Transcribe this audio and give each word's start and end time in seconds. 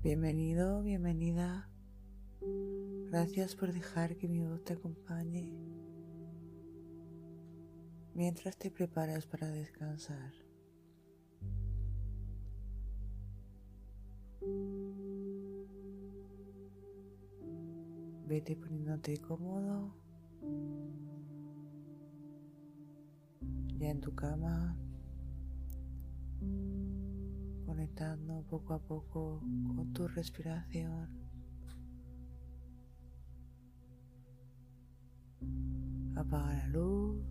Bienvenido, 0.00 0.80
bienvenida. 0.84 1.68
Gracias 3.10 3.56
por 3.56 3.72
dejar 3.72 4.16
que 4.16 4.28
mi 4.28 4.44
voz 4.44 4.62
te 4.62 4.74
acompañe 4.74 5.52
mientras 8.14 8.56
te 8.56 8.70
preparas 8.70 9.26
para 9.26 9.48
descansar. 9.48 10.32
Vete 18.28 18.54
poniéndote 18.54 19.18
cómodo 19.18 19.96
ya 23.78 23.90
en 23.90 24.00
tu 24.00 24.14
cama 24.14 24.76
conectando 27.78 28.42
poco 28.50 28.74
a 28.74 28.80
poco 28.80 29.40
con 29.76 29.92
tu 29.92 30.08
respiración. 30.08 31.08
Apaga 36.16 36.54
la 36.54 36.66
luz. 36.66 37.22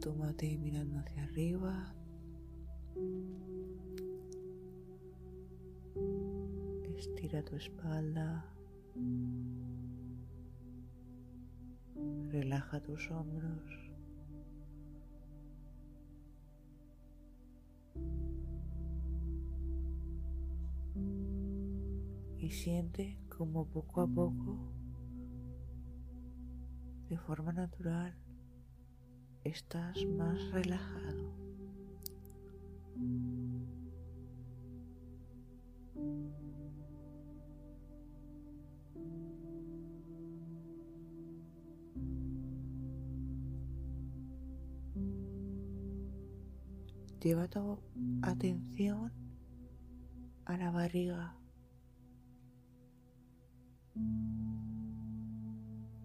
Tómate 0.00 0.56
mirando 0.56 1.00
hacia 1.00 1.22
arriba. 1.24 1.94
Estira 6.96 7.42
tu 7.42 7.56
espalda. 7.56 8.46
Relaja 12.30 12.80
tus 12.80 13.10
hombros. 13.10 13.81
Y 22.42 22.50
siente 22.50 23.16
como 23.28 23.68
poco 23.68 24.00
a 24.00 24.06
poco, 24.08 24.72
de 27.08 27.16
forma 27.16 27.52
natural, 27.52 28.16
estás 29.44 30.04
más 30.06 30.50
relajado. 30.50 31.36
Lleva 47.20 47.46
tu 47.46 47.78
atención 48.22 49.12
a 50.44 50.56
la 50.56 50.72
barriga 50.72 51.36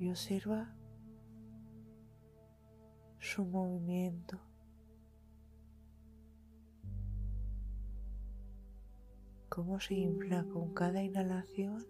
y 0.00 0.08
observa 0.08 0.74
su 3.18 3.44
movimiento. 3.44 4.40
Cómo 9.50 9.78
se 9.78 9.94
infla 9.94 10.44
con 10.44 10.72
cada 10.72 11.02
inhalación 11.02 11.86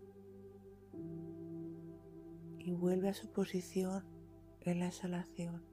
y 2.59 2.72
vuelve 2.72 3.10
a 3.10 3.15
su 3.15 3.31
posición 3.31 4.04
en 4.62 4.81
la 4.81 4.88
exhalación. 4.88 5.69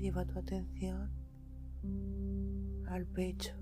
Lleva 0.00 0.24
tu 0.24 0.38
atención 0.38 1.10
al 2.86 3.06
pecho 3.06 3.54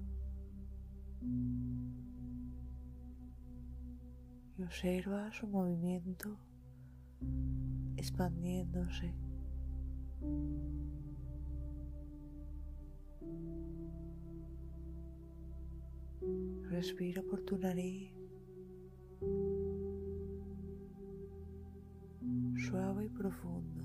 y 4.57 4.63
observa 4.63 5.33
su 5.33 5.49
movimiento 5.49 6.39
expandiéndose. 7.97 9.15
Respira 16.71 17.23
por 17.23 17.43
tu 17.43 17.59
nariz, 17.59 18.13
suave 22.57 23.07
y 23.07 23.09
profundo. 23.09 23.79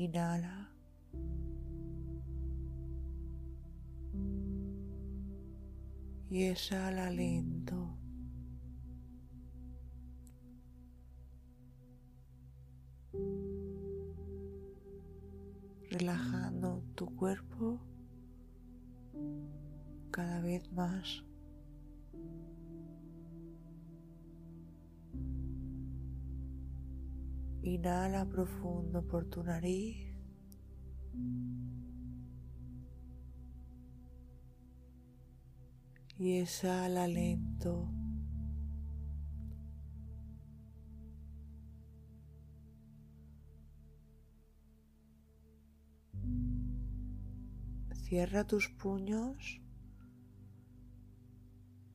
Inhala. 0.00 0.70
Y 6.30 6.44
exhala 6.44 7.10
lento. 7.10 7.98
Relajando 15.90 16.82
tu 16.94 17.14
cuerpo 17.14 17.78
cada 20.10 20.40
vez 20.40 20.72
más. 20.72 21.29
Inhala 27.62 28.24
profundo 28.24 29.06
por 29.06 29.26
tu 29.26 29.42
nariz. 29.42 30.06
Y 36.16 36.38
exhala 36.40 37.06
lento. 37.06 37.90
Cierra 47.92 48.44
tus 48.46 48.68
puños 48.70 49.60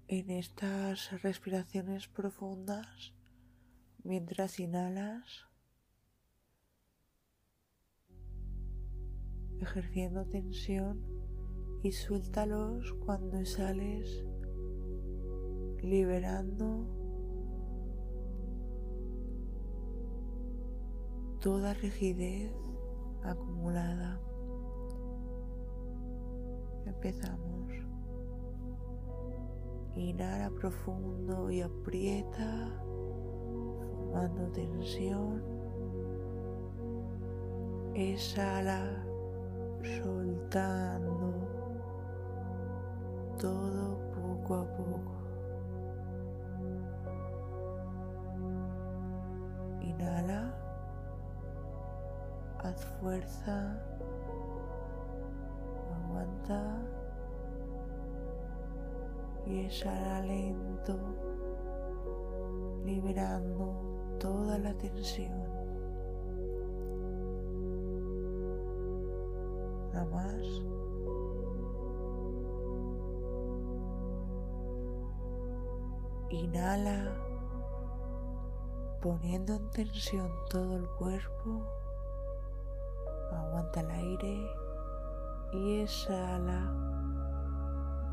en 0.07 0.29
estas 0.29 1.21
respiraciones 1.23 2.07
profundas 2.07 3.13
mientras 4.03 4.59
inhalas. 4.59 5.47
Ejerciendo 9.65 10.25
tensión 10.25 11.01
y 11.81 11.91
suéltalos 11.91 12.93
cuando 13.05 13.43
sales 13.45 14.23
liberando 15.81 16.87
toda 21.39 21.73
rigidez 21.73 22.51
acumulada. 23.23 24.21
Empezamos. 26.85 27.71
Inhala 29.95 30.51
profundo 30.59 31.49
y 31.49 31.61
aprieta, 31.61 32.71
formando 32.83 34.51
tensión. 34.51 35.43
Exhala, 37.95 39.05
soltando 39.83 41.33
todo 43.39 43.97
poco 44.11 44.55
a 44.55 44.65
poco. 44.65 45.11
Inhala, 49.81 50.53
haz 52.63 52.85
fuerza, 52.99 53.79
aguanta 56.05 56.77
y 59.45 59.65
exhala 59.65 60.21
lento, 60.21 60.97
liberando 62.83 64.17
toda 64.19 64.57
la 64.57 64.73
tensión. 64.73 65.54
Más. 70.03 70.45
Inhala, 76.29 77.15
poniendo 79.01 79.55
en 79.55 79.69
tensión 79.71 80.29
todo 80.49 80.75
el 80.75 80.87
cuerpo. 80.97 81.65
Aguanta 83.31 83.79
el 83.79 83.91
aire 83.91 84.51
y 85.53 85.79
exhala, 85.81 86.73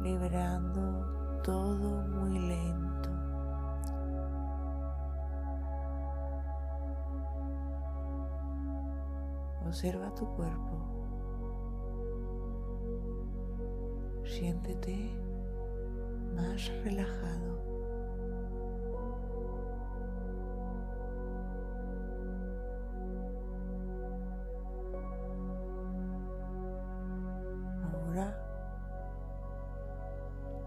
liberando 0.00 1.40
todo 1.42 2.02
muy 2.02 2.38
lento. 2.38 3.10
Observa 9.66 10.14
tu 10.14 10.26
cuerpo. 10.36 11.01
Siéntete 14.32 15.10
más 16.34 16.70
relajado. 16.84 17.72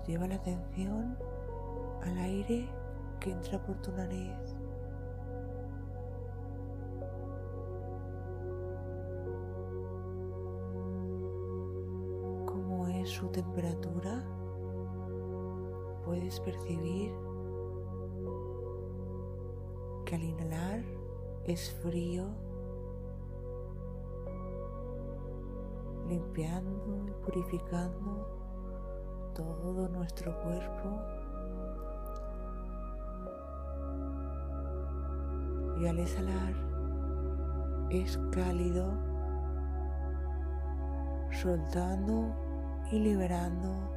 Lleva 0.08 0.28
la 0.28 0.36
atención 0.36 1.18
al 2.04 2.18
aire 2.20 2.70
que 3.20 3.32
entra 3.32 3.60
por 3.66 3.82
tu 3.82 3.92
nariz. 3.92 4.55
Su 13.16 13.30
temperatura? 13.30 14.26
Puedes 16.04 16.38
percibir 16.42 17.14
que 20.04 20.16
al 20.16 20.24
inhalar 20.24 20.84
es 21.46 21.72
frío, 21.82 22.28
limpiando 26.10 27.06
y 27.08 27.12
purificando 27.24 28.28
todo 29.34 29.88
nuestro 29.88 30.38
cuerpo 30.42 31.00
y 35.80 35.88
al 35.88 36.00
exhalar 36.00 36.54
es 37.92 38.18
cálido, 38.34 38.92
soltando 41.32 42.44
y 42.92 43.00
liberando 43.00 43.92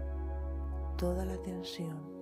toda 0.97 1.25
la 1.25 1.41
tensión. 1.43 2.17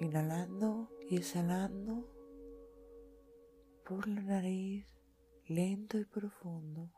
Inhalando 0.00 0.90
y 1.08 1.16
exhalando 1.16 2.08
por 3.84 4.08
la 4.08 4.22
nariz 4.22 4.86
lento 5.46 5.98
y 5.98 6.04
profundo. 6.04 6.90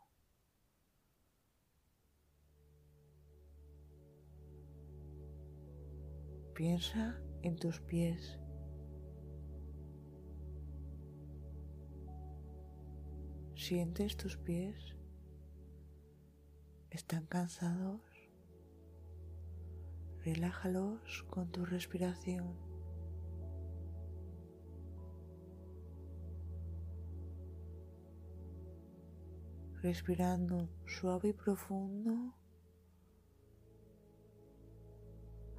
Piensa 6.55 7.21
en 7.43 7.57
tus 7.57 7.81
pies. 7.81 8.41
¿Sientes 13.69 14.17
tus 14.17 14.37
pies? 14.37 14.95
¿Están 16.91 17.27
cansados? 17.27 18.01
Relájalos 20.25 21.25
con 21.31 21.51
tu 21.51 21.65
respiración. 21.67 22.55
respirando 29.83 30.69
suave 30.87 31.31
y 31.31 31.33
profundo. 31.33 32.37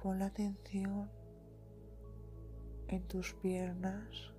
Pon 0.02 0.18
la 0.18 0.26
atención 0.28 1.10
en 2.88 3.06
tus 3.06 3.34
piernas. 3.34 4.37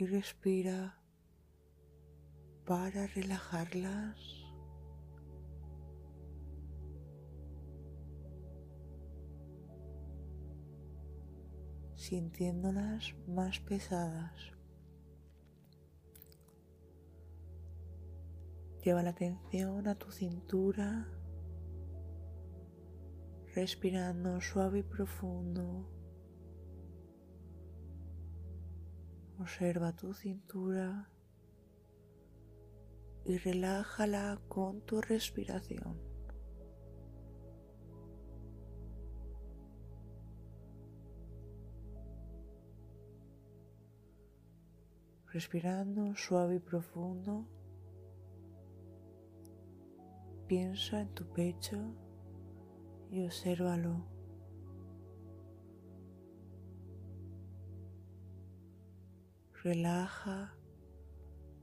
Y 0.00 0.06
respira 0.06 0.98
para 2.64 3.06
relajarlas. 3.08 4.16
sintiéndolas 11.96 13.14
más 13.28 13.60
pesadas. 13.60 14.32
Lleva 18.82 19.02
la 19.02 19.10
atención 19.10 19.86
a 19.86 19.96
tu 19.96 20.10
cintura, 20.10 21.06
respirando 23.54 24.40
suave 24.40 24.78
y 24.78 24.82
profundo. 24.82 25.99
Observa 29.40 29.96
tu 29.96 30.12
cintura 30.12 31.08
y 33.24 33.38
relájala 33.38 34.38
con 34.48 34.82
tu 34.82 35.00
respiración. 35.00 35.98
Respirando 45.32 46.14
suave 46.16 46.56
y 46.56 46.58
profundo, 46.58 47.46
piensa 50.48 51.00
en 51.00 51.14
tu 51.14 51.24
pecho 51.32 51.94
y 53.10 53.24
obsérvalo. 53.24 54.09
Relaja, 59.62 60.54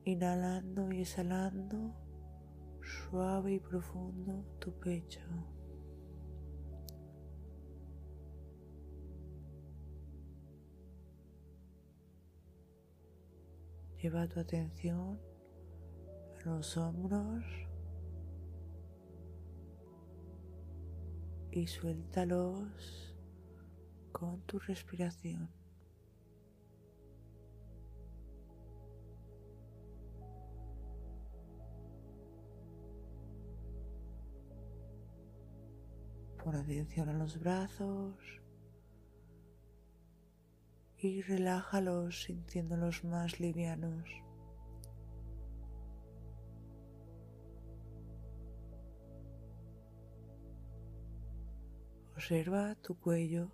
inhalando 0.06 0.92
y 0.92 1.02
exhalando 1.02 1.96
suave 2.84 3.54
y 3.54 3.60
profundo 3.60 4.46
tu 4.60 4.72
pecho. 4.80 5.20
Lleva 14.00 14.28
tu 14.28 14.42
atención 14.42 15.20
a 16.40 16.50
los 16.50 16.78
hombros 16.78 17.44
y 21.52 21.66
suéltalos 21.66 23.16
con 24.12 24.42
tu 24.42 24.60
respiración. 24.60 25.57
Pon 36.48 36.56
atención 36.56 37.10
a 37.10 37.14
los 37.14 37.42
brazos 37.42 38.16
y 40.98 41.22
relájalos 41.22 42.24
sintiéndolos 42.24 43.04
más 43.04 43.42
livianos. 43.42 44.10
Observa 52.14 52.76
tu 52.76 52.98
cuello. 52.98 53.52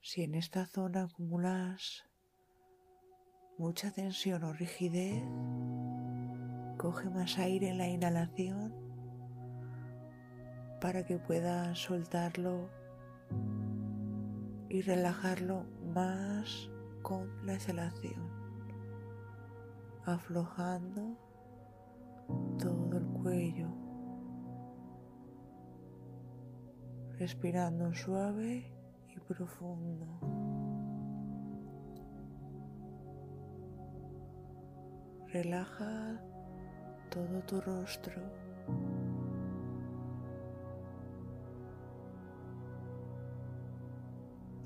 Si 0.00 0.22
en 0.22 0.34
esta 0.34 0.64
zona 0.64 1.02
acumulas 1.02 2.06
mucha 3.58 3.90
tensión 3.90 4.44
o 4.44 4.54
rigidez, 4.54 5.22
coge 6.78 7.10
más 7.10 7.36
aire 7.36 7.68
en 7.68 7.76
la 7.76 7.88
inhalación 7.88 8.89
para 10.80 11.04
que 11.04 11.18
puedas 11.18 11.78
soltarlo 11.78 12.68
y 14.68 14.82
relajarlo 14.82 15.64
más 15.94 16.70
con 17.02 17.28
la 17.46 17.54
exhalación, 17.54 18.30
aflojando 20.04 21.16
todo 22.58 22.98
el 22.98 23.06
cuello. 23.22 23.80
respirando 27.20 27.92
suave 27.92 28.72
y 29.14 29.20
profundo. 29.20 30.06
Relaja 35.30 36.18
todo 37.10 37.42
tu 37.42 37.60
rostro. 37.60 38.22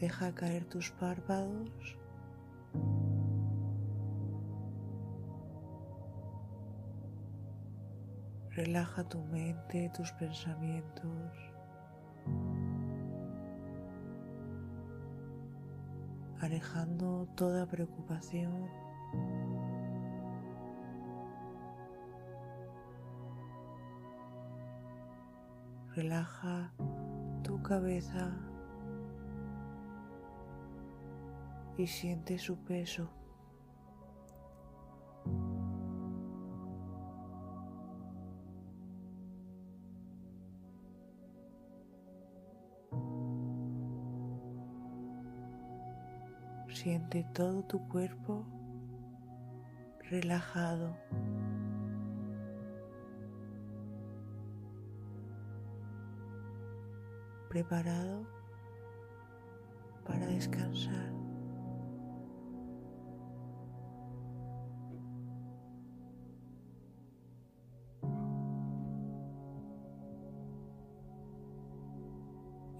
Deja 0.05 0.35
caer 0.35 0.67
tus 0.67 0.91
párpados. 0.91 1.97
Relaja 8.51 9.03
tu 9.09 9.23
mente, 9.33 9.91
tus 9.97 10.13
pensamientos. 10.13 11.33
alejando 16.41 17.27
toda 17.37 17.65
preocupación. 17.65 18.69
Relaja 25.95 26.71
tu 27.43 27.63
cabeza 27.63 28.44
y 31.77 31.87
siente 31.87 32.39
su 32.39 32.57
peso. 32.57 33.11
Siente 46.69 47.25
todo 47.33 47.63
tu 47.63 47.89
cuerpo 47.89 48.45
relajado. 50.11 50.97
Preparado 57.49 58.27
para 60.05 60.27
descansar. 60.27 61.24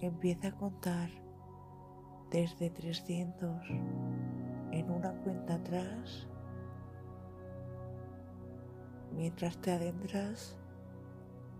Empieza 0.05 0.49
a 0.49 0.51
contar 0.51 1.09
desde 2.29 2.69
300 2.69 3.49
en 4.71 4.91
una 4.91 5.11
cuenta 5.23 5.55
atrás 5.55 6.27
mientras 9.11 9.57
te 9.57 9.71
adentras 9.71 10.59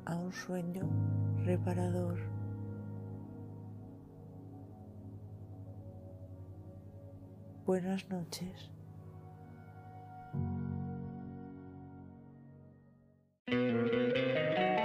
a 0.06 0.16
un 0.16 0.32
sueño 0.32 0.88
reparador. 1.44 2.20
Buenas 7.66 8.08
noches. 8.10 8.70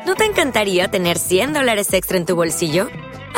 ¿No 0.06 0.14
te 0.14 0.24
encantaría 0.24 0.90
tener 0.90 1.18
100 1.18 1.52
dólares 1.52 1.92
extra 1.92 2.16
en 2.16 2.24
tu 2.24 2.34
bolsillo? 2.34 2.88